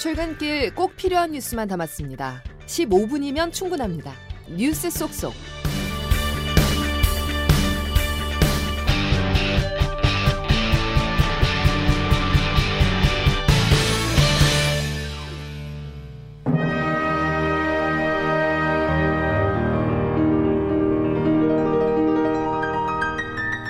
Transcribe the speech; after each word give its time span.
출근길 0.00 0.74
꼭 0.74 0.96
필요한 0.96 1.32
뉴스만 1.32 1.68
담았습니다. 1.68 2.42
15분이면 2.64 3.52
충분합니다. 3.52 4.14
뉴스 4.48 4.88
속속. 4.88 5.34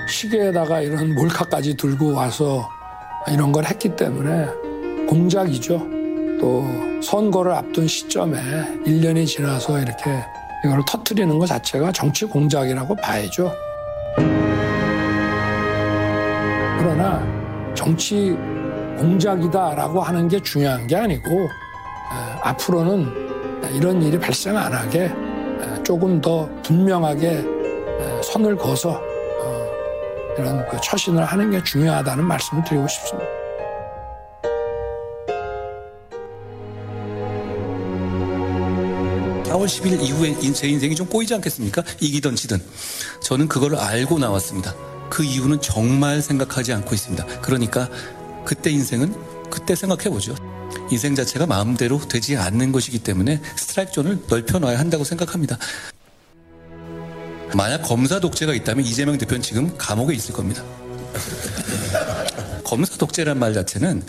시계에다가 0.09 0.81
이런 0.81 1.13
몰카까지 1.17 1.77
들고 1.77 2.15
와서 2.15 2.69
이런 3.29 3.51
걸 3.51 3.65
했기 3.65 3.97
때문에 3.97 4.47
공작이죠. 5.09 6.00
또 6.41 6.65
선거를 7.03 7.53
앞둔 7.53 7.87
시점에 7.87 8.39
1년이 8.87 9.27
지나서 9.27 9.79
이렇게 9.79 10.11
이걸 10.65 10.83
터트리는 10.87 11.39
것 11.39 11.47
자체가 11.47 11.93
정치 11.93 12.25
공작이라고 12.25 12.97
봐야죠. 12.97 13.53
그러나 16.79 17.23
정치 17.75 18.37
공작이다라고 18.99 20.01
하는 20.01 20.29
게 20.29 20.41
중요한 20.43 20.87
게 20.87 20.97
아니고 20.97 21.49
앞으로는 22.43 23.31
이런 23.75 24.03
일이 24.03 24.19
발생 24.19 24.57
안 24.57 24.73
하게 24.73 25.13
조금 25.85 26.21
더 26.21 26.49
분명하게 26.63 27.45
선을 28.23 28.57
그어서 28.57 29.01
어, 29.41 29.67
이런 30.39 30.67
그 30.69 30.79
처신을 30.81 31.25
하는 31.25 31.51
게 31.51 31.63
중요하다는 31.63 32.25
말씀을 32.25 32.65
드리고 32.65 32.89
싶습니다. 32.89 33.40
4월 39.61 39.67
10일 39.67 40.03
이후에 40.03 40.53
제 40.53 40.69
인생이 40.69 40.95
좀 40.95 41.07
꼬이지 41.07 41.35
않겠습니까? 41.35 41.83
이기던 42.01 42.37
지든. 42.37 42.63
저는 43.23 43.49
그걸 43.49 43.77
알고 43.77 44.19
나왔습니다. 44.19 44.75
그 45.11 45.23
이유는 45.23 45.61
정말 45.61 46.23
생각하지 46.23 46.73
않고 46.73 46.95
있습니다. 46.95 47.27
그러니까 47.43 47.89
그때 48.45 48.71
인생은 48.71 49.15
그때 49.51 49.75
생각해보죠. 49.75 50.35
인생 50.91 51.15
자체가 51.15 51.47
마음대로 51.47 51.99
되지 52.09 52.37
않는 52.37 52.73
것이기 52.73 53.01
때문에 53.01 53.41
스트라이크 53.57 53.93
존을 53.93 54.21
넓혀놔야 54.29 54.79
한다고 54.79 55.05
생각합니다. 55.05 55.59
만약 57.55 57.83
검사 57.83 58.21
독재가 58.21 58.55
있다면 58.55 58.85
이재명 58.85 59.19
대표는 59.19 59.43
지금 59.43 59.77
감옥에 59.77 60.15
있을 60.15 60.33
겁니다. 60.33 60.63
검사 62.65 62.97
독재란 62.97 63.39
말 63.39 63.53
자체는 63.53 64.03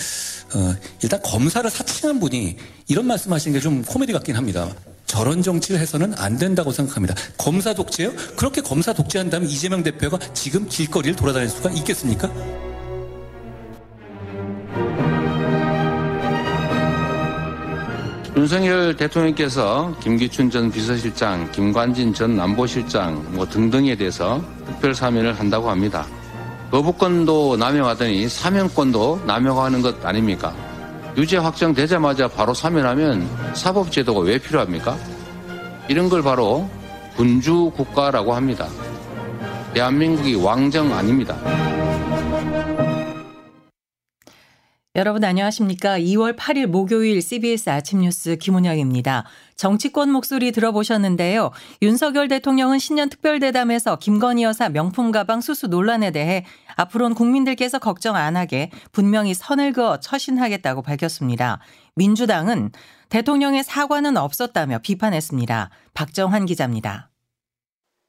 어, 0.53 0.75
일단 1.01 1.19
검사를 1.23 1.67
사칭한 1.69 2.19
분이 2.19 2.57
이런 2.87 3.07
말씀하시는 3.07 3.57
게 3.57 3.61
좀 3.61 3.83
코미디 3.83 4.13
같긴 4.13 4.35
합니다. 4.35 4.73
저런 5.11 5.41
정치를 5.41 5.81
해서는 5.81 6.13
안 6.17 6.37
된다고 6.37 6.71
생각합니다. 6.71 7.13
검사 7.37 7.73
독재요? 7.73 8.13
그렇게 8.37 8.61
검사 8.61 8.93
독재한다면 8.93 9.49
이재명 9.49 9.83
대표가 9.83 10.17
지금 10.33 10.65
길거리를 10.69 11.17
돌아다닐 11.17 11.49
수가 11.49 11.69
있겠습니까? 11.71 12.31
윤석열 18.37 18.95
대통령께서 18.95 19.93
김기춘 20.01 20.49
전 20.49 20.71
비서실장, 20.71 21.51
김관진 21.51 22.13
전 22.13 22.39
안보실장 22.39 23.33
뭐 23.35 23.45
등등에 23.45 23.97
대해서 23.97 24.41
특별 24.65 24.95
사면을 24.95 25.37
한다고 25.37 25.69
합니다. 25.69 26.07
거부권도 26.71 27.57
남용하더니 27.57 28.29
사면권도 28.29 29.23
남용하는 29.27 29.81
것 29.81 30.05
아닙니까? 30.05 30.70
유죄 31.17 31.37
확정되자마자 31.37 32.27
바로 32.27 32.53
사면하면 32.53 33.27
사법제도가 33.53 34.21
왜 34.21 34.37
필요합니까? 34.37 34.97
이런 35.87 36.09
걸 36.09 36.21
바로 36.21 36.69
군주 37.15 37.71
국가라고 37.75 38.33
합니다. 38.33 38.67
대한민국이 39.73 40.35
왕정 40.35 40.93
아닙니다. 40.93 41.35
여러분 44.93 45.23
안녕하십니까? 45.23 45.99
2월 45.99 46.35
8일 46.35 46.65
목요일 46.65 47.21
CBS 47.21 47.69
아침 47.69 48.01
뉴스 48.01 48.35
김은영입니다. 48.35 49.23
정치권 49.55 50.11
목소리 50.11 50.51
들어보셨는데요. 50.51 51.51
윤석열 51.81 52.27
대통령은 52.27 52.77
신년 52.77 53.07
특별대담에서 53.07 53.99
김건희 53.99 54.43
여사 54.43 54.67
명품 54.67 55.13
가방 55.13 55.39
수수 55.39 55.67
논란에 55.67 56.11
대해 56.11 56.43
앞으로는 56.75 57.15
국민들께서 57.15 57.79
걱정 57.79 58.17
안 58.17 58.35
하게 58.35 58.69
분명히 58.91 59.33
선을 59.33 59.71
그어 59.71 60.01
처신하겠다고 60.01 60.81
밝혔습니다. 60.81 61.59
민주당은 61.95 62.73
대통령의 63.07 63.63
사과는 63.63 64.17
없었다며 64.17 64.79
비판했습니다. 64.79 65.69
박정환 65.93 66.45
기자입니다. 66.45 67.10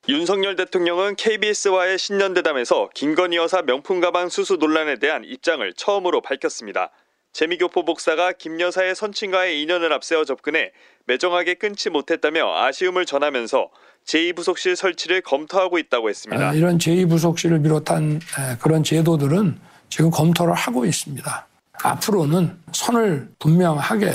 윤석열 0.09 0.57
대통령은 0.57 1.15
KBS와의 1.15 1.97
신년대담에서 1.97 2.91
김건희 2.93 3.37
여사 3.37 3.63
명품 3.63 4.01
가방 4.01 4.29
수수 4.29 4.57
논란에 4.57 4.97
대한 4.99 5.23
입장을 5.25 5.73
처음으로 5.75 6.21
밝혔습니다. 6.21 6.91
재미교포 7.33 7.85
복사가 7.85 8.33
김 8.33 8.61
여사의 8.61 8.97
선친과의 8.97 9.63
인연을 9.63 9.93
앞세워 9.93 10.25
접근해 10.25 10.73
매정하게 11.07 11.55
끊지 11.55 11.89
못했다며 11.91 12.53
아쉬움을 12.53 13.07
전하면서 13.07 13.71
제2부속실 14.05 14.75
설치를 14.75 15.21
검토하고 15.21 15.79
있다고 15.79 16.11
했습니다. 16.11 16.49
아, 16.49 16.53
이런 16.53 16.79
제2부속실을 16.79 17.63
비롯한 17.63 18.21
그런 18.61 18.83
제도들은 18.83 19.61
지금 19.89 20.11
검토를 20.11 20.53
하고 20.53 20.85
있습니다. 20.85 21.47
앞으로는 21.85 22.59
선을 22.73 23.29
분명하게 23.39 24.13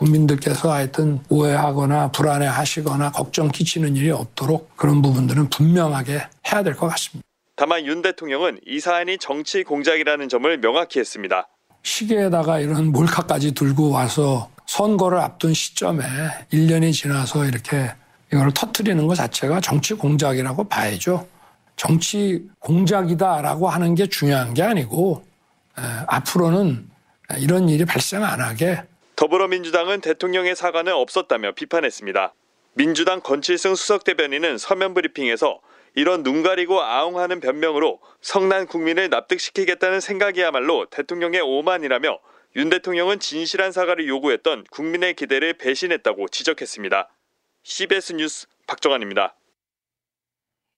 국민들께서 0.00 0.72
하여튼 0.72 1.20
오해하거나 1.28 2.10
불안해 2.10 2.46
하시거나 2.46 3.12
걱정 3.12 3.48
끼치는 3.48 3.96
일이 3.96 4.10
없도록 4.10 4.74
그런 4.76 5.02
부분들은 5.02 5.50
분명하게 5.50 6.22
해야 6.50 6.62
될 6.62 6.74
것 6.74 6.88
같습니다. 6.88 7.26
다만 7.54 7.84
윤 7.84 8.00
대통령은 8.00 8.60
이 8.66 8.80
사안이 8.80 9.18
정치 9.18 9.62
공작이라는 9.62 10.30
점을 10.30 10.60
명확히 10.60 10.98
했습니다. 10.98 11.46
시계에다가 11.82 12.60
이런 12.60 12.86
몰카까지 12.92 13.52
들고 13.52 13.90
와서 13.90 14.48
선거를 14.66 15.18
앞둔 15.18 15.52
시점에 15.52 16.02
1년이 16.52 16.94
지나서 16.94 17.44
이렇게 17.44 17.90
이걸 18.32 18.52
터트리는 18.54 19.06
것 19.06 19.14
자체가 19.16 19.60
정치 19.60 19.92
공작이라고 19.94 20.64
봐야죠. 20.68 21.26
정치 21.76 22.46
공작이다라고 22.60 23.68
하는 23.68 23.94
게 23.94 24.06
중요한 24.06 24.54
게 24.54 24.62
아니고 24.62 25.24
에, 25.78 25.82
앞으로는 26.06 26.88
이런 27.38 27.68
일이 27.68 27.84
발생 27.84 28.24
안 28.24 28.40
하게 28.40 28.82
더불어민주당은 29.20 30.00
대통령의 30.00 30.56
사과는 30.56 30.94
없었다며 30.94 31.52
비판했습니다. 31.52 32.32
민주당 32.72 33.20
건칠승 33.20 33.74
수석 33.74 34.02
대변인은 34.04 34.56
서면 34.56 34.94
브리핑에서 34.94 35.60
이런 35.94 36.22
눈 36.22 36.42
가리고 36.42 36.80
아웅하는 36.80 37.40
변명으로 37.40 38.00
성난 38.22 38.66
국민을 38.66 39.10
납득시키겠다는 39.10 40.00
생각이야말로 40.00 40.86
대통령의 40.86 41.42
오만이라며 41.42 42.18
윤 42.56 42.70
대통령은 42.70 43.20
진실한 43.20 43.72
사과를 43.72 44.08
요구했던 44.08 44.64
국민의 44.70 45.12
기대를 45.12 45.52
배신했다고 45.52 46.28
지적했습니다. 46.28 47.10
CBS 47.62 48.14
뉴스 48.14 48.46
박정환입니다. 48.66 49.34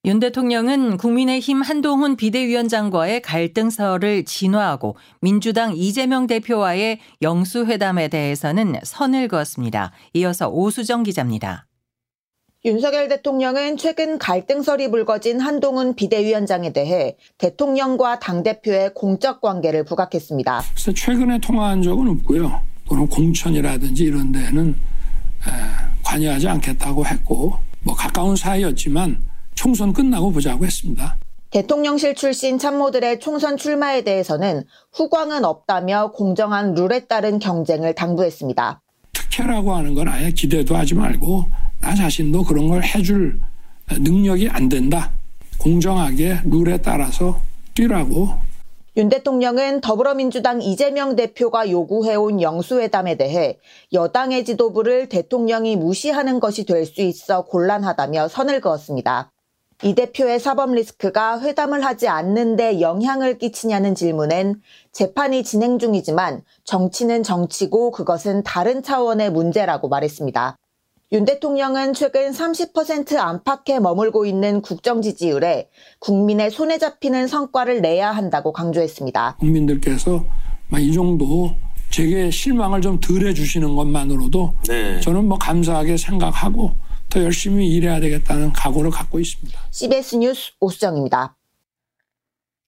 윤 0.05 0.19
대통령은 0.19 0.97
국민의힘 0.97 1.63
한동훈 1.63 2.17
비대위원장과의 2.17 3.23
갈등설을 3.23 4.25
진화하고 4.25 4.97
민주당 5.21 5.77
이재명 5.77 6.27
대표와의 6.27 6.99
영수회담에 7.23 8.09
대해서는 8.09 8.81
선을 8.83 9.29
그었습니다. 9.29 9.93
이어서 10.15 10.49
오수정 10.49 11.05
기자입니다. 11.05 11.69
윤석열 12.65 13.07
대통령은 13.07 13.77
최근 13.77 14.19
갈등설이 14.19 14.91
불거진 14.91 15.39
한동훈 15.39 15.95
비대위원장에 15.95 16.73
대해 16.73 17.17
대통령과 17.39 18.19
당대표의 18.19 18.95
공적 18.95 19.41
관계를 19.41 19.84
부각했습니다. 19.84 20.63
그래서 20.72 20.93
최근에 20.93 21.39
통화한 21.39 21.81
적은 21.81 22.09
없고요. 22.09 22.60
또는 22.89 23.07
공천이라든지 23.07 24.03
이런 24.03 24.33
데는 24.33 24.75
관여하지 26.03 26.48
않겠다고 26.48 27.07
했고 27.07 27.57
뭐 27.84 27.95
가까운 27.95 28.34
사이였지만 28.34 29.31
총선 29.62 29.92
끝나고 29.92 30.32
보자고 30.32 30.64
했습니다. 30.64 31.16
대통령실 31.50 32.16
출신 32.16 32.59
참모들의 32.59 33.20
총선 33.20 33.56
출마에 33.56 34.03
대해서는 34.03 34.64
후광은 34.92 35.44
없다며 35.44 36.10
공정한 36.10 36.74
룰에 36.74 37.06
따른 37.06 37.38
경쟁을 37.38 37.94
당부했습니다. 37.94 38.80
특혜라고 39.12 39.72
하는 39.72 39.94
건 39.94 40.09
아예 40.09 40.32
기대도 40.32 40.74
하지 40.74 40.97
말고 40.97 41.44
나 41.80 41.94
자신도 41.94 42.42
그런 42.42 42.66
걸 42.66 42.82
해줄 42.82 43.38
능력이 43.88 44.48
안 44.48 44.68
된다. 44.68 45.12
공정하게 45.59 46.41
룰에 46.44 46.78
따라서 46.78 47.41
뛰라고. 47.74 48.30
윤 48.97 49.09
대통령은 49.09 49.80
더불어민주당 49.80 50.60
이재명 50.60 51.14
대표가 51.14 51.70
요구해온 51.70 52.42
영수회담에 52.42 53.16
대해 53.16 53.59
여당의 53.92 54.44
지도부를 54.44 55.09
대통령이 55.09 55.76
무시하는 55.76 56.41
것이 56.41 56.66
될 56.66 56.84
수 56.84 57.00
있어 57.00 57.44
곤란하다며 57.44 58.26
선을 58.28 58.60
그었습니다. 58.60 59.32
이 59.84 59.95
대표의 59.95 60.39
사법 60.39 60.73
리스크가 60.75 61.41
회담을 61.41 61.84
하지 61.84 62.07
않는데 62.07 62.81
영향을 62.81 63.39
끼치냐는 63.39 63.97
질문엔 63.97 64.61
재판이 64.93 65.43
진행 65.43 65.81
중이지만 65.81 66.43
정치는 66.65 67.25
정치고 67.25 67.91
그것은 67.91 68.45
다른 68.45 68.83
차원의 68.83 69.33
문제라고 69.33 69.89
말했습니다. 69.89 70.57
윤 71.11 71.25
대통령은 71.25 71.95
최근 71.95 72.31
30% 72.31 73.17
안팎에 73.17 73.81
머물고 73.81 74.25
있는 74.25 74.63
국정 74.63 75.03
지지율에 75.03 75.69
국민의 75.99 76.51
손에 76.51 76.79
잡히는 76.79 77.27
성과를 77.27 77.83
내야 77.83 78.13
한다고 78.13 78.53
강조했습니다. 78.53 79.37
국민들께서 79.41 80.25
이 80.79 80.93
정도 80.93 81.51
제게 81.91 82.31
실망을 82.31 82.81
좀 82.81 82.99
덜 83.01 83.27
해주시는 83.27 83.75
것만으로도 83.77 84.55
네. 84.69 85.01
저는 85.01 85.27
뭐 85.27 85.37
감사하게 85.39 85.99
생각하고 85.99 86.71
더 87.12 87.22
열심히 87.22 87.68
일해야 87.74 88.00
되겠다는 88.00 88.53
각오를 88.54 88.91
갖고 88.91 89.20
있습니다. 89.20 89.60
CBS 89.70 90.16
뉴스 90.16 90.53
오수정입니다. 90.60 91.36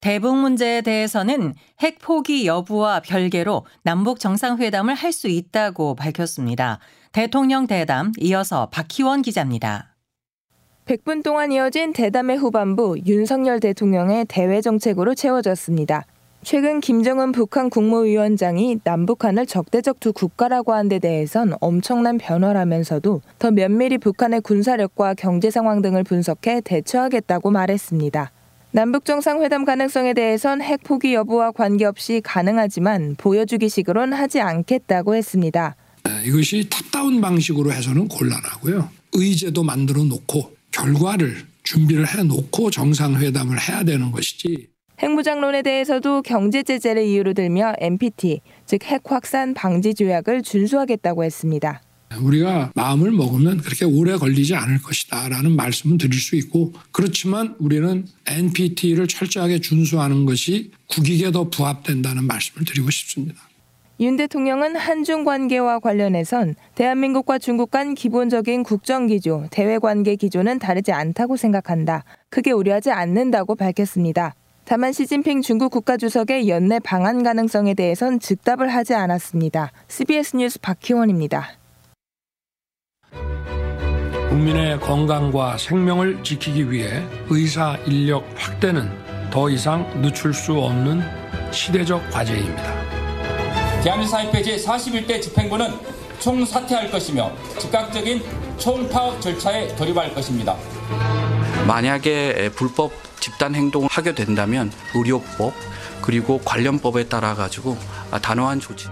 대북 0.02 0.36
문제에 0.36 0.82
대해서는 0.82 1.54
핵 1.80 1.98
포기 1.98 2.46
여부와 2.46 3.00
별개로 3.00 3.64
남북 3.82 4.20
정상회담을 4.20 4.94
할 4.94 5.12
수 5.12 5.28
있다고 5.28 5.94
밝혔습니다. 5.94 6.78
대통령 7.12 7.66
대담 7.66 8.12
이어서 8.18 8.68
박희원 8.68 9.22
기자입니다. 9.22 9.96
100분 10.84 11.22
동안 11.22 11.50
이어진 11.50 11.94
대담의 11.94 12.36
후반부 12.36 12.98
윤석열 13.06 13.60
대통령의 13.60 14.26
대외 14.28 14.60
정책으로 14.60 15.14
채워졌습니다. 15.14 16.04
최근 16.44 16.80
김정은 16.80 17.32
북한 17.32 17.70
국무위원장이 17.70 18.78
남북한을 18.84 19.46
적대적 19.46 19.98
두 20.00 20.12
국가라고 20.12 20.72
한 20.74 20.88
데 20.88 20.98
대해선 20.98 21.54
엄청난 21.60 22.18
변화라면서도 22.18 23.22
더 23.38 23.50
면밀히 23.50 23.96
북한의 23.96 24.42
군사력과 24.42 25.14
경제 25.14 25.50
상황 25.50 25.80
등을 25.80 26.04
분석해 26.04 26.60
대처하겠다고 26.60 27.50
말했습니다. 27.50 28.30
남북 28.72 29.06
정상회담 29.06 29.64
가능성에 29.64 30.12
대해선 30.12 30.60
핵 30.60 30.82
포기 30.84 31.14
여부와 31.14 31.52
관계없이 31.52 32.20
가능하지만 32.22 33.14
보여주기식으론 33.16 34.12
하지 34.12 34.40
않겠다고 34.42 35.14
했습니다. 35.14 35.76
이것이 36.26 36.68
탑다운 36.68 37.22
방식으로 37.22 37.72
해서는 37.72 38.08
곤란하고요. 38.08 38.90
의제도 39.14 39.62
만들어 39.62 40.02
놓고 40.04 40.50
결과를 40.72 41.36
준비를 41.62 42.06
해 42.14 42.22
놓고 42.24 42.70
정상회담을 42.70 43.56
해야 43.58 43.82
되는 43.84 44.10
것이지. 44.10 44.73
핵무장론에 45.04 45.60
대해서도 45.60 46.22
경제 46.22 46.62
제재를 46.62 47.04
이유로 47.04 47.34
들며 47.34 47.74
NPT, 47.78 48.40
즉 48.64 48.84
핵 48.90 49.02
확산 49.04 49.52
방지 49.52 49.92
조약을 49.92 50.40
준수하겠다고 50.42 51.24
했습니다. 51.24 51.82
우리가 52.18 52.72
마음을 52.74 53.10
먹으면 53.10 53.58
그렇게 53.58 53.84
오래 53.84 54.16
걸리지 54.16 54.54
않을 54.54 54.80
것이다 54.80 55.28
라는 55.28 55.56
말씀은 55.56 55.98
드릴 55.98 56.14
수 56.18 56.36
있고 56.36 56.72
그렇지만 56.92 57.54
우리는 57.58 58.06
NPT를 58.26 59.06
철저하게 59.06 59.60
준수하는 59.60 60.24
것이 60.24 60.70
국익에 60.88 61.32
더 61.32 61.50
부합된다는 61.50 62.24
말씀을 62.24 62.64
드리고 62.64 62.90
싶습니다. 62.90 63.42
윤 64.00 64.16
대통령은 64.16 64.76
한중 64.76 65.24
관계와 65.24 65.80
관련해선 65.80 66.54
대한민국과 66.76 67.38
중국 67.38 67.70
간 67.70 67.94
기본적인 67.94 68.62
국정 68.62 69.06
기조, 69.06 69.46
대외 69.50 69.78
관계 69.78 70.16
기조는 70.16 70.60
다르지 70.60 70.92
않다고 70.92 71.36
생각한다. 71.36 72.04
크게 72.30 72.52
우려하지 72.52 72.90
않는다고 72.90 73.54
밝혔습니다. 73.54 74.34
다만 74.66 74.92
시진핑 74.92 75.42
중국 75.42 75.70
국가주석의 75.72 76.48
연내 76.48 76.78
방한 76.78 77.22
가능성에 77.22 77.74
대해선 77.74 78.18
즉답을 78.18 78.72
하지 78.72 78.94
않았습니다. 78.94 79.72
CBS 79.88 80.36
뉴스 80.36 80.58
박희원입니다. 80.58 81.48
국민의 84.30 84.80
건강과 84.80 85.58
생명을 85.58 86.24
지키기 86.24 86.70
위해 86.70 87.02
의사 87.28 87.76
인력 87.86 88.24
확대는 88.36 88.90
더 89.30 89.50
이상 89.50 89.86
늦출 90.00 90.32
수 90.32 90.54
없는 90.54 91.02
시대적 91.52 92.10
과제입니다. 92.10 93.82
대한민사협회 93.82 94.40
제41대 94.42 95.20
집행부는 95.20 95.68
총 96.18 96.44
사퇴할 96.44 96.90
것이며 96.90 97.30
즉각적인 97.58 98.22
총파업 98.56 99.20
절차에 99.20 99.76
돌입할 99.76 100.14
것입니다. 100.14 100.56
만약에 101.68 102.50
불법 102.56 102.92
집단 103.24 103.54
행동을 103.54 103.88
하게 103.90 104.14
된다면 104.14 104.70
의료법 104.94 105.54
그리고 106.02 106.38
관련법에 106.44 107.08
따라 107.08 107.34
가지고 107.34 107.74
단호한 108.20 108.60
조치. 108.60 108.88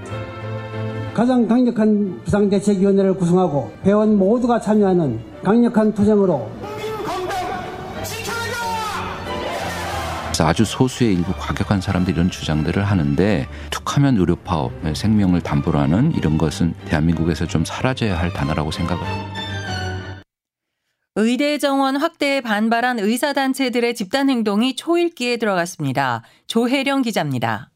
가장 1.13 1.47
강력한 1.47 2.19
비상대책위원회를 2.25 3.13
구성하고 3.13 3.71
회원 3.85 4.17
모두가 4.17 4.59
참여하는 4.59 5.21
강력한 5.45 5.93
투쟁으로 5.93 6.51
아주 10.41 10.65
소수의 10.65 11.13
일부 11.13 11.35
과격한 11.39 11.83
사람들이 11.83 12.17
이런 12.17 12.31
주장들을 12.31 12.83
하는데 12.83 13.49
툭하면 13.71 14.17
의료 14.17 14.35
파업, 14.35 14.73
생명을 14.95 15.43
담보로 15.43 15.79
하는 15.79 16.11
이런 16.17 16.39
것은 16.39 16.73
대한민국에서 16.87 17.47
좀 17.47 17.67
사라져야 17.67 18.19
할 18.19 18.33
단어라고 18.33 18.71
생각합니다. 18.71 19.42
의대 21.15 21.59
정원 21.59 21.97
확대에 21.97 22.41
반발한 22.41 22.99
의사단체들의 22.99 23.95
집단 23.95 24.31
행동이 24.31 24.75
초읽기에 24.77 25.37
들어갔습니다. 25.37 26.23
조혜령 26.47 27.03
기자입니다. 27.03 27.69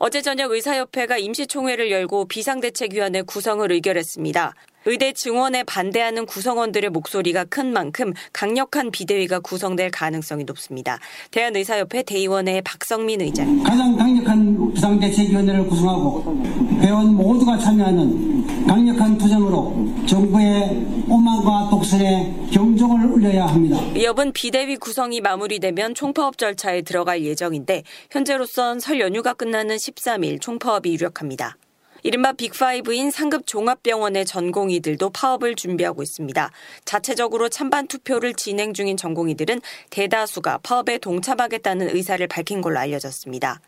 어제 0.00 0.20
저녁 0.20 0.50
의사협회가 0.50 1.16
임시총회를 1.16 1.92
열고 1.92 2.26
비상대책위원회 2.26 3.22
구성을 3.22 3.70
의결했습니다. 3.70 4.54
의대 4.84 5.12
증원에 5.12 5.62
반대하는 5.62 6.26
구성원들의 6.26 6.90
목소리가 6.90 7.44
큰 7.44 7.72
만큼 7.72 8.12
강력한 8.32 8.90
비대위가 8.90 9.40
구성될 9.40 9.90
가능성이 9.90 10.44
높습니다. 10.44 10.98
대한의사협회 11.30 12.02
대의원회 12.02 12.60
박성민 12.62 13.20
의장. 13.20 13.62
가장 13.62 13.96
강력한 13.96 14.72
비상대책위원회를 14.74 15.66
구성하고 15.66 16.42
회원 16.80 17.14
모두가 17.14 17.58
참여하는 17.58 18.66
강력한 18.66 19.16
투쟁으로 19.18 19.92
정부의 20.06 20.84
오만과 21.08 21.68
독선에 21.70 22.48
경종을 22.52 23.06
울려야 23.06 23.46
합니다. 23.46 23.78
이업은 23.96 24.32
비대위 24.32 24.76
구성이 24.76 25.20
마무리되면 25.20 25.94
총파업 25.94 26.38
절차에 26.38 26.82
들어갈 26.82 27.22
예정인데 27.22 27.82
현재로선 28.10 28.80
설 28.80 29.00
연휴가 29.00 29.34
끝나는 29.34 29.76
13일 29.76 30.40
총파업이 30.40 30.92
유력합니다. 30.92 31.56
이른바 32.02 32.32
빅5인 32.32 33.10
상급 33.10 33.46
종합병원의 33.46 34.26
전공의들도 34.26 35.10
파업을 35.10 35.54
준비하고 35.54 36.02
있습니다. 36.02 36.50
자체적으로 36.84 37.48
찬반 37.48 37.86
투표를 37.86 38.34
진행 38.34 38.74
중인 38.74 38.96
전공의들은 38.96 39.60
대다수가 39.90 40.58
파업에 40.62 40.98
동참하겠다는 40.98 41.94
의사를 41.94 42.26
밝힌 42.26 42.60
걸로 42.60 42.78
알려졌습니다. 42.80 43.60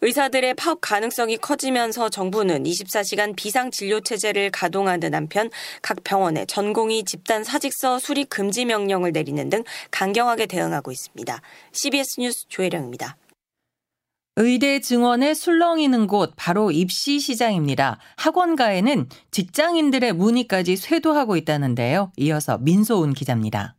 의사들의 0.00 0.54
파업 0.54 0.80
가능성이 0.80 1.36
커지면서 1.36 2.08
정부는 2.08 2.64
24시간 2.64 3.36
비상진료체제를 3.36 4.50
가동하는 4.50 5.14
한편 5.14 5.50
각 5.82 6.02
병원에 6.04 6.46
전공의 6.46 7.04
집단 7.04 7.44
사직서 7.44 7.98
수립 7.98 8.30
금지 8.30 8.64
명령을 8.64 9.12
내리는 9.12 9.48
등 9.50 9.64
강경하게 9.90 10.46
대응하고 10.46 10.92
있습니다. 10.92 11.40
CBS 11.72 12.20
뉴스 12.20 12.48
조혜령입니다. 12.48 13.16
의대 14.36 14.80
증원에 14.80 15.34
술렁이는 15.34 16.06
곳 16.06 16.32
바로 16.36 16.70
입시 16.70 17.20
시장입니다. 17.20 17.98
학원가에는 18.16 19.06
직장인들의 19.30 20.14
문의까지 20.14 20.76
쇄도하고 20.76 21.36
있다는데요. 21.36 22.12
이어서 22.16 22.56
민소은 22.56 23.12
기자입니다. 23.12 23.76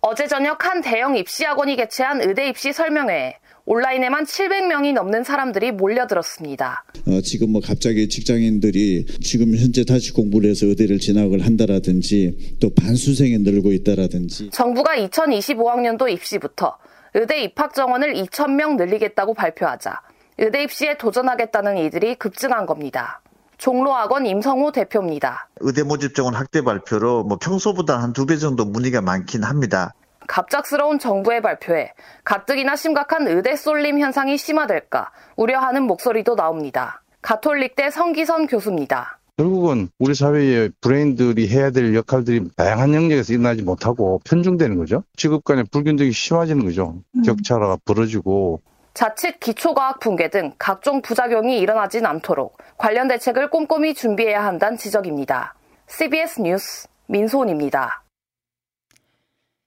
어제 0.00 0.26
저녁 0.26 0.64
한 0.66 0.82
대형 0.82 1.16
입시학원이 1.16 1.76
개최한 1.76 2.20
의대 2.20 2.48
입시 2.48 2.72
설명회에 2.72 3.36
온라인에만 3.66 4.24
700명이 4.24 4.92
넘는 4.92 5.22
사람들이 5.22 5.72
몰려들었습니다. 5.72 6.84
어, 7.06 7.20
지금 7.22 7.52
뭐 7.52 7.62
갑자기 7.64 8.08
직장인들이 8.08 9.06
지금 9.22 9.56
현재 9.56 9.84
다시 9.84 10.12
공부를 10.12 10.50
해서 10.50 10.66
의대를 10.66 10.98
진학을 10.98 11.46
한다라든지 11.46 12.56
또 12.60 12.74
반수생이 12.74 13.38
늘고 13.38 13.72
있다라든지 13.72 14.50
정부가 14.50 14.96
2025학년도 14.96 16.10
입시부터 16.10 16.76
의대 17.14 17.42
입학 17.42 17.74
정원을 17.74 18.14
2,000명 18.14 18.76
늘리겠다고 18.76 19.34
발표하자 19.34 20.00
의대 20.38 20.62
입시에 20.64 20.96
도전하겠다는 20.98 21.78
이들이 21.78 22.16
급증한 22.16 22.66
겁니다. 22.66 23.20
종로학원 23.56 24.26
임성호 24.26 24.72
대표입니다. 24.72 25.48
의대 25.60 25.84
모집 25.84 26.14
정원 26.14 26.34
확대 26.34 26.60
발표로 26.62 27.22
뭐 27.22 27.38
평소보다 27.40 27.98
한 28.02 28.12
두 28.12 28.26
배 28.26 28.36
정도 28.36 28.64
문의가 28.64 29.00
많긴 29.00 29.44
합니다. 29.44 29.94
갑작스러운 30.26 30.98
정부의 30.98 31.40
발표에 31.40 31.92
가뜩이나 32.24 32.74
심각한 32.76 33.28
의대 33.28 33.54
쏠림 33.56 34.00
현상이 34.00 34.36
심화될까 34.36 35.10
우려하는 35.36 35.84
목소리도 35.84 36.34
나옵니다. 36.34 37.02
가톨릭대 37.22 37.90
성기선 37.90 38.46
교수입니다. 38.48 39.18
결국은 39.36 39.88
우리 39.98 40.14
사회의 40.14 40.70
브레인들이 40.80 41.48
해야 41.48 41.70
될 41.70 41.94
역할들이 41.94 42.50
다양한 42.56 42.94
영역에서 42.94 43.32
일어나지 43.32 43.62
못하고 43.62 44.20
편중되는 44.24 44.78
거죠. 44.78 45.02
직업 45.16 45.44
간의 45.44 45.64
불균등이 45.70 46.12
심해지는 46.12 46.64
거죠. 46.64 47.02
음. 47.16 47.22
격차가 47.22 47.78
벌어지고 47.84 48.60
자칫 48.94 49.40
기초과학 49.40 49.98
붕괴 49.98 50.30
등 50.30 50.52
각종 50.56 51.02
부작용이 51.02 51.58
일어나진 51.58 52.06
않도록 52.06 52.58
관련 52.78 53.08
대책을 53.08 53.50
꼼꼼히 53.50 53.92
준비해야 53.92 54.44
한다는 54.44 54.78
지적입니다. 54.78 55.54
CBS 55.88 56.40
뉴스 56.40 56.86
민소은입니다. 57.06 58.04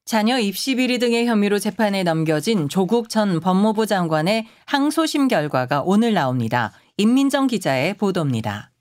자녀 0.05 0.39
입시 0.39 0.75
비리 0.75 0.99
등의 0.99 1.27
혐의로 1.27 1.59
재판에 1.59 2.03
넘겨진 2.03 2.69
조국 2.69 3.09
전 3.09 3.41
법무부 3.41 3.85
장관의 3.85 4.47
항소심 4.65 5.27
결과가 5.27 5.81
오늘 5.81 6.13
나옵니다. 6.13 6.71
임민정 6.95 7.47
기자의 7.47 7.95
보도입니다. 7.95 8.71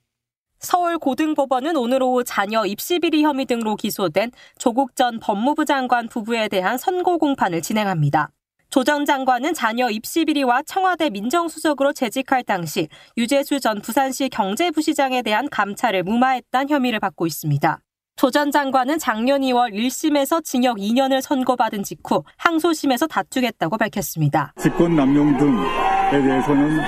서울고등법원은 0.66 1.76
오늘 1.76 2.02
오후 2.02 2.24
자녀 2.24 2.66
입시비리 2.66 3.22
혐의 3.22 3.46
등으로 3.46 3.76
기소된 3.76 4.32
조국 4.58 4.96
전 4.96 5.20
법무부 5.20 5.64
장관 5.64 6.08
부부에 6.08 6.48
대한 6.48 6.76
선고 6.76 7.18
공판을 7.18 7.62
진행합니다. 7.62 8.30
조 8.68 8.82
전 8.82 9.06
장관은 9.06 9.54
자녀 9.54 9.88
입시비리와 9.88 10.62
청와대 10.66 11.08
민정수석으로 11.08 11.92
재직할 11.92 12.42
당시 12.42 12.88
유재수 13.16 13.60
전 13.60 13.80
부산시 13.80 14.28
경제부시장에 14.28 15.22
대한 15.22 15.48
감찰을 15.48 16.02
무마했다는 16.02 16.68
혐의를 16.68 16.98
받고 17.00 17.26
있습니다. 17.26 17.78
조 18.16 18.30
전 18.30 18.50
장관은 18.50 18.98
작년 18.98 19.42
2월 19.42 19.72
1심에서 19.72 20.42
징역 20.42 20.78
2년을 20.78 21.20
선고받은 21.20 21.84
직후 21.84 22.24
항소심에서 22.38 23.06
다투겠다고 23.06 23.78
밝혔습니다. 23.78 24.52
직권 24.58 24.96
남용 24.96 25.36
등에 25.38 26.22
대해서는 26.22 26.80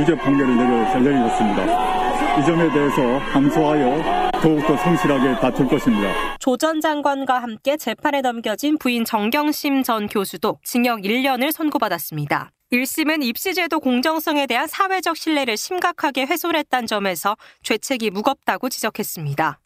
유죄 0.00 0.16
판결을 0.16 0.56
내렸습니다. 0.56 2.09
이 2.38 2.44
점에 2.44 2.70
대해서 2.70 3.18
항소하여 3.18 4.30
더욱더 4.40 4.76
성실하게 4.76 5.40
다툴 5.40 5.68
것입니다. 5.68 6.12
조 6.38 6.56
전 6.56 6.80
장관과 6.80 7.42
함께 7.42 7.76
재판에 7.76 8.20
넘겨진 8.20 8.78
부인 8.78 9.04
정경심 9.04 9.82
전 9.82 10.06
교수도 10.06 10.58
징역 10.64 11.00
1년을 11.00 11.52
선고받았습니다. 11.52 12.50
1심은 12.72 13.22
입시제도 13.24 13.80
공정성에 13.80 14.46
대한 14.46 14.66
사회적 14.68 15.16
신뢰를 15.16 15.56
심각하게 15.56 16.24
훼손했다는 16.26 16.86
점에서 16.86 17.36
죄책이 17.62 18.10
무겁다고 18.10 18.68
지적했습니다. 18.68 19.58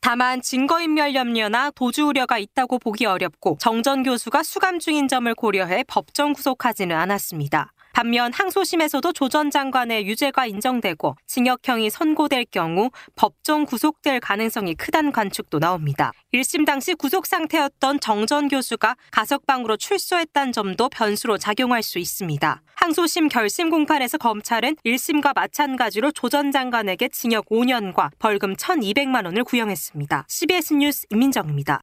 다만 0.00 0.40
증거인멸 0.40 1.14
염려나 1.16 1.70
도주 1.72 2.06
우려가 2.06 2.38
있다고 2.38 2.78
보기 2.78 3.06
어렵고 3.06 3.58
정 3.60 3.82
전 3.82 4.02
교수가 4.04 4.42
수감 4.44 4.78
중인 4.78 5.08
점을 5.08 5.32
고려해 5.34 5.84
법정 5.88 6.32
구속하지는 6.32 6.96
않았습니다. 6.96 7.72
반면 7.96 8.30
항소심에서도 8.30 9.10
조 9.14 9.26
전 9.30 9.50
장관의 9.50 10.06
유죄가 10.06 10.44
인정되고 10.44 11.16
징역형이 11.26 11.88
선고될 11.88 12.44
경우 12.50 12.90
법정 13.14 13.64
구속될 13.64 14.20
가능성이 14.20 14.74
크다는 14.74 15.12
관측도 15.12 15.58
나옵니다. 15.58 16.12
1심 16.34 16.66
당시 16.66 16.92
구속 16.92 17.24
상태였던 17.26 18.00
정 18.00 18.26
전 18.26 18.48
교수가 18.48 18.96
가석방으로 19.12 19.78
출소했다는 19.78 20.52
점도 20.52 20.90
변수로 20.90 21.38
작용할 21.38 21.82
수 21.82 21.98
있습니다. 21.98 22.60
항소심 22.74 23.28
결심 23.28 23.70
공판에서 23.70 24.18
검찰은 24.18 24.76
1심과 24.84 25.34
마찬가지로 25.34 26.12
조 26.12 26.28
전 26.28 26.52
장관에게 26.52 27.08
징역 27.08 27.46
5년과 27.46 28.10
벌금 28.18 28.54
1,200만 28.56 29.24
원을 29.24 29.42
구형했습니다. 29.44 30.26
CBS 30.28 30.74
뉴스 30.74 31.06
임민정입니다. 31.08 31.80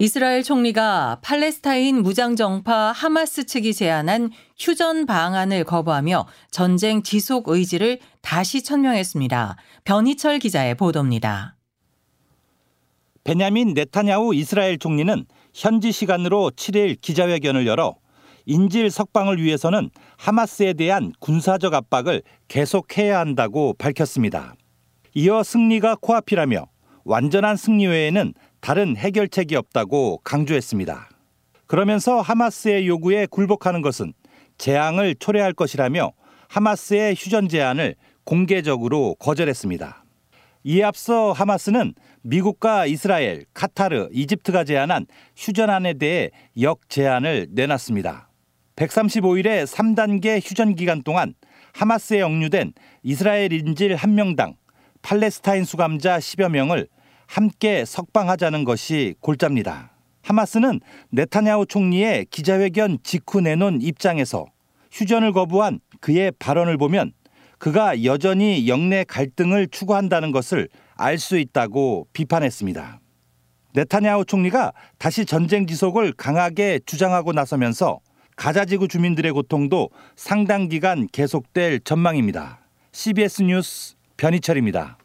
이스라엘 0.00 0.42
총리가 0.42 1.20
팔레스타인 1.22 2.02
무장정파 2.02 2.90
하마스 2.90 3.46
측이 3.46 3.72
제안한 3.72 4.32
휴전 4.58 5.06
방안을 5.06 5.62
거부하며 5.62 6.26
전쟁 6.50 7.04
지속 7.04 7.48
의지를 7.48 8.00
다시 8.20 8.64
천명했습니다. 8.64 9.56
변희철 9.84 10.40
기자의 10.40 10.74
보도입니다. 10.74 11.54
베냐민 13.22 13.72
네타냐후 13.74 14.34
이스라엘 14.34 14.80
총리는 14.80 15.26
현지 15.54 15.92
시간으로 15.92 16.50
7일 16.56 17.00
기자회견을 17.00 17.64
열어 17.68 17.94
인질 18.46 18.90
석방을 18.90 19.40
위해서는 19.40 19.90
하마스에 20.16 20.72
대한 20.72 21.12
군사적 21.20 21.72
압박을 21.72 22.22
계속해야 22.48 23.20
한다고 23.20 23.74
밝혔습니다. 23.78 24.54
이어 25.14 25.44
승리가 25.44 25.98
코앞이라며 26.00 26.66
완전한 27.04 27.56
승리 27.56 27.86
외에는 27.86 28.34
다른 28.64 28.96
해결책이 28.96 29.56
없다고 29.56 30.22
강조했습니다. 30.24 31.10
그러면서 31.66 32.22
하마스의 32.22 32.88
요구에 32.88 33.26
굴복하는 33.26 33.82
것은 33.82 34.14
재앙을 34.56 35.16
초래할 35.16 35.52
것이라며 35.52 36.12
하마스의 36.48 37.14
휴전 37.14 37.50
제안을 37.50 37.94
공개적으로 38.24 39.16
거절했습니다. 39.16 40.06
이에 40.62 40.82
앞서 40.82 41.32
하마스는 41.32 41.92
미국과 42.22 42.86
이스라엘, 42.86 43.44
카타르, 43.52 44.08
이집트가 44.10 44.64
제안한 44.64 45.08
휴전안에 45.36 45.92
대해 45.98 46.30
역 46.62 46.88
제안을 46.88 47.48
내놨습니다. 47.50 48.30
135일의 48.76 49.66
3단계 49.66 50.40
휴전 50.42 50.74
기간 50.74 51.02
동안 51.02 51.34
하마스에 51.74 52.22
억류된 52.22 52.72
이스라엘 53.02 53.52
인질 53.52 53.94
1명당 53.94 54.54
팔레스타인 55.02 55.64
수감자 55.64 56.16
10여 56.16 56.48
명을 56.48 56.88
함께 57.34 57.84
석방하자는 57.84 58.62
것이 58.62 59.16
골자입니다. 59.18 59.90
하마스는 60.22 60.78
네타냐후 61.10 61.66
총리의 61.66 62.26
기자회견 62.30 62.98
직후 63.02 63.40
내놓은 63.40 63.82
입장에서 63.82 64.46
휴전을 64.92 65.32
거부한 65.32 65.80
그의 65.98 66.30
발언을 66.38 66.78
보면 66.78 67.10
그가 67.58 68.04
여전히 68.04 68.68
영내 68.68 69.02
갈등을 69.08 69.66
추구한다는 69.66 70.30
것을 70.30 70.68
알 70.94 71.18
수 71.18 71.36
있다고 71.36 72.06
비판했습니다. 72.12 73.00
네타냐후 73.72 74.24
총리가 74.26 74.72
다시 74.98 75.26
전쟁 75.26 75.66
지속을 75.66 76.12
강하게 76.12 76.78
주장하고 76.86 77.32
나서면서 77.32 77.98
가자지구 78.36 78.86
주민들의 78.86 79.32
고통도 79.32 79.90
상당 80.14 80.68
기간 80.68 81.08
계속될 81.10 81.80
전망입니다. 81.80 82.60
CBS 82.92 83.42
뉴스 83.42 83.96
변희철입니다. 84.18 84.98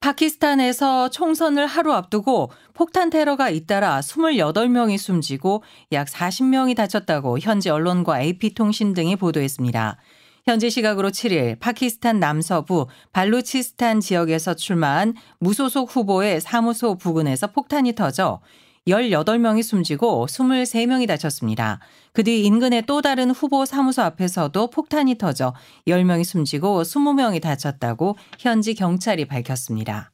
파키스탄에서 0.00 1.10
총선을 1.10 1.66
하루 1.66 1.92
앞두고 1.92 2.50
폭탄 2.72 3.10
테러가 3.10 3.50
잇따라 3.50 4.00
28명이 4.00 4.96
숨지고 4.96 5.62
약 5.92 6.08
40명이 6.08 6.74
다쳤다고 6.74 7.38
현지 7.38 7.68
언론과 7.68 8.22
AP통신 8.22 8.94
등이 8.94 9.16
보도했습니다. 9.16 9.98
현지 10.46 10.70
시각으로 10.70 11.10
7일 11.10 11.60
파키스탄 11.60 12.18
남서부 12.18 12.86
발루치스탄 13.12 14.00
지역에서 14.00 14.54
출마한 14.54 15.14
무소속 15.38 15.94
후보의 15.94 16.40
사무소 16.40 16.96
부근에서 16.96 17.48
폭탄이 17.48 17.94
터져 17.94 18.40
18명이 18.88 19.62
숨지고 19.62 20.26
23명이 20.26 21.06
다쳤습니다. 21.06 21.80
그 22.12 22.22
뒤 22.22 22.44
인근의 22.44 22.84
또 22.86 23.02
다른 23.02 23.30
후보 23.30 23.64
사무소 23.64 24.02
앞에서도 24.02 24.70
폭탄이 24.70 25.16
터져 25.16 25.54
10명이 25.86 26.24
숨지고 26.24 26.82
20명이 26.82 27.40
다쳤다고 27.40 28.16
현지 28.38 28.74
경찰이 28.74 29.26
밝혔습니다. 29.26 30.12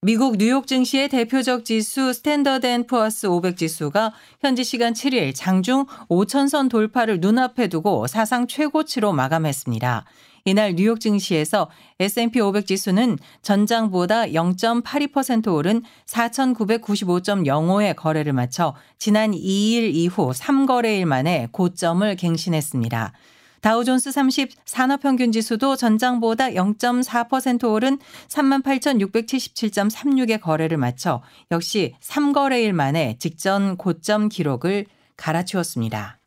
미국 0.00 0.36
뉴욕 0.36 0.68
증시의 0.68 1.08
대표적 1.08 1.64
지수 1.64 2.12
스탠더드 2.12 2.64
앤 2.68 2.86
푸어스 2.86 3.26
500 3.26 3.56
지수가 3.56 4.12
현지 4.40 4.62
시간 4.62 4.92
7일 4.92 5.32
장중 5.34 5.86
5천선 6.08 6.70
돌파를 6.70 7.18
눈앞에 7.18 7.66
두고 7.66 8.06
사상 8.06 8.46
최고치로 8.46 9.12
마감했습니다. 9.12 10.04
이날 10.44 10.76
뉴욕 10.76 11.00
증시에서 11.00 11.68
S&P 11.98 12.40
500 12.40 12.68
지수는 12.68 13.18
전장보다 13.42 14.26
0.82% 14.26 15.52
오른 15.52 15.82
4,995.05에 16.06 17.96
거래를 17.96 18.32
마쳐 18.32 18.76
지난 18.98 19.32
2일 19.32 19.92
이후 19.94 20.30
3거래일 20.30 21.06
만에 21.06 21.48
고점을 21.50 22.14
갱신했습니다. 22.14 23.12
다우존스 23.60 24.12
30 24.12 24.52
산업평균 24.64 25.32
지수도 25.32 25.74
전장보다 25.76 26.50
0.4% 26.50 27.72
오른 27.72 27.98
38,677.36의 28.28 30.40
거래를 30.40 30.76
마쳐 30.76 31.22
역시 31.50 31.96
3거래일 32.00 32.70
만에 32.72 33.16
직전 33.18 33.76
고점 33.76 34.28
기록을 34.28 34.86
갈아치웠습니다. 35.16 36.20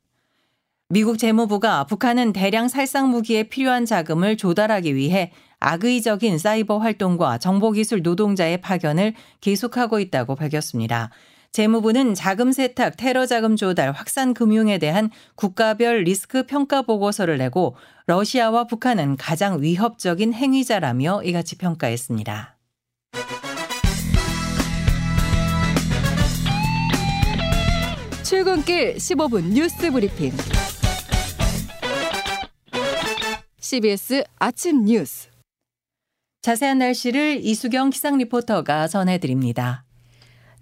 미국 0.89 1.17
재무부가 1.17 1.85
북한은 1.85 2.33
대량 2.33 2.67
살상 2.67 3.09
무기에 3.09 3.43
필요한 3.43 3.85
자금을 3.85 4.35
조달하기 4.35 4.93
위해 4.93 5.31
악의적인 5.61 6.37
사이버 6.37 6.79
활동과 6.79 7.37
정보기술 7.37 8.01
노동자의 8.01 8.59
파견을 8.59 9.13
계속하고 9.39 10.01
있다고 10.01 10.35
밝혔습니다. 10.35 11.11
재무부는 11.51 12.13
자금 12.13 12.53
세탁, 12.53 12.95
테러 12.95 13.25
자금 13.25 13.57
조달, 13.57 13.91
확산 13.91 14.33
금융에 14.33 14.77
대한 14.77 15.09
국가별 15.35 16.03
리스크 16.03 16.45
평가 16.45 16.81
보고서를 16.81 17.37
내고 17.37 17.75
러시아와 18.07 18.67
북한은 18.67 19.17
가장 19.17 19.61
위협적인 19.61 20.33
행위자라며 20.33 21.23
이같이 21.23 21.57
평가했습니다. 21.57 22.57
출근길 28.23 28.95
15분 28.95 29.51
뉴스 29.51 29.91
브리핑. 29.91 30.31
CBS 33.59 34.23
아침 34.39 34.85
뉴스. 34.85 35.29
자세한 36.41 36.79
날씨를 36.79 37.39
이수경 37.43 37.89
기상 37.89 38.17
리포터가 38.17 38.87
전해드립니다. 38.87 39.83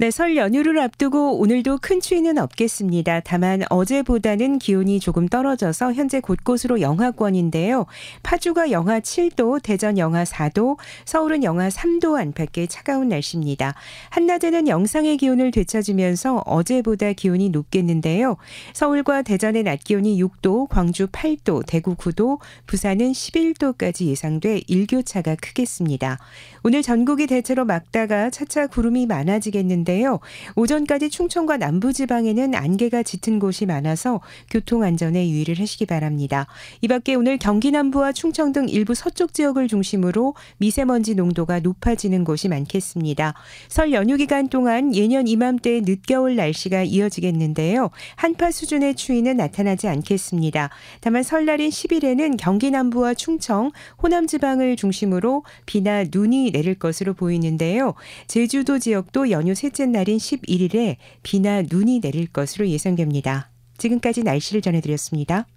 네, 0.02 0.12
설 0.12 0.38
연휴를 0.38 0.80
앞두고 0.80 1.40
오늘도 1.40 1.80
큰 1.82 2.00
추위는 2.00 2.38
없겠습니다. 2.38 3.20
다만 3.20 3.64
어제보다는 3.70 4.58
기온이 4.58 5.02
조금 5.02 5.28
떨어져서 5.28 5.92
현재 5.92 6.22
곳곳으로 6.22 6.80
영하권인데요. 6.80 7.86
파주가 8.24 8.72
영하 8.72 9.02
7도, 9.02 9.62
대전 9.62 9.98
영하 9.98 10.24
4도, 10.24 10.78
서울은 11.04 11.44
영하 11.44 11.68
3도 11.68 12.18
안팎의 12.18 12.70
차가운 12.70 13.10
날씨입니다. 13.10 13.76
한낮에는 14.12 14.70
영상의 14.70 15.18
기온을 15.18 15.52
되찾으면서 15.52 16.44
어제보다 16.46 17.12
기온이 17.12 17.50
높겠는데요. 17.50 18.38
서울과 18.72 19.24
대전의 19.24 19.64
낮 19.64 19.84
기온이 19.84 20.24
6도, 20.24 20.70
광주 20.70 21.08
8도, 21.08 21.66
대구 21.68 21.96
9도, 21.96 22.40
부산은 22.68 23.12
11도까지 23.12 24.06
예상돼 24.06 24.62
일교차가 24.66 25.36
크겠습니다. 25.36 26.20
오늘 26.64 26.84
전국이 26.84 27.28
대체로 27.28 27.66
맑다가 27.66 28.30
차차 28.30 28.68
구름이 28.68 29.06
많아지겠는데 29.06 29.89
있는데요. 29.90 30.20
오전까지 30.56 31.10
충청과 31.10 31.58
남부지방에는 31.58 32.54
안개가 32.54 33.04
짙은 33.04 33.40
곳이 33.40 33.66
많아서 33.66 34.22
교통 34.50 34.84
안전에 34.84 35.28
유의를 35.30 35.60
하시기 35.60 35.88
바랍니다. 35.88 36.46
이 36.82 36.88
밖에 36.88 37.16
오늘 37.16 37.38
경기 37.38 37.72
남부와 37.72 38.12
충청 38.12 38.54
등 38.54 38.70
일부 38.70 38.94
서쪽 38.94 39.34
지역을 39.34 39.68
중심으로 39.68 40.36
미세먼지 40.58 41.16
농도가 41.16 41.60
높아지는 41.60 42.24
곳이 42.24 42.48
많겠습니다. 42.48 43.34
설 43.68 43.92
연휴 43.92 44.16
기간 44.18 44.48
동안 44.48 44.96
예년 44.96 45.28
이맘때 45.28 45.82
늦겨울 45.82 46.36
날씨가 46.36 46.84
이어지겠는데요. 46.84 47.90
한파 48.16 48.52
수준의 48.52 48.96
추위는 48.96 49.38
나타나지 49.38 49.88
않겠습니다. 49.88 50.70
다만 51.02 51.24
설날인 51.24 51.70
10일에는 51.70 52.38
경기 52.38 52.70
남부와 52.70 53.16
충청, 53.16 53.72
호남 54.02 54.28
지방을 54.28 54.76
중심으로 54.76 55.44
비나 55.66 56.04
눈이 56.12 56.52
내릴 56.52 56.76
것으로 56.76 57.14
보이는데요. 57.14 57.96
제주도 58.28 58.78
지역도 58.78 59.32
연휴 59.32 59.56
셋째 59.56 59.79
첫째 59.80 59.86
날인 59.86 60.18
11일에 60.18 60.98
비나 61.24 61.62
눈이 61.62 62.02
내릴 62.02 62.28
것으로 62.28 62.68
예상됩니다. 62.68 63.50
지금까지 63.78 64.24
날씨를 64.24 64.62
전해드렸습니다. 64.62 65.48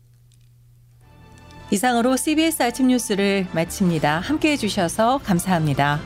이상으로 1.72 2.16
CBS 2.16 2.62
아침 2.62 2.86
뉴스를 2.86 3.48
마칩니다. 3.52 4.20
함께 4.20 4.52
해주셔서 4.52 5.18
감사합니다. 5.24 5.98